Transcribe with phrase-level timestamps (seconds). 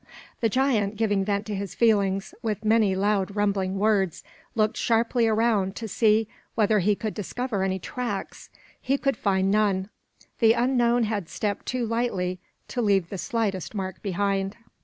[0.39, 4.23] The giant, giving vent to his feelings with many loud rumbling words,
[4.55, 8.49] looked sharply around to see whether he could discover any tracks.
[8.81, 9.89] He could find none.
[10.39, 14.57] The unknown had stepped too lightly to leave the slightest mark behind.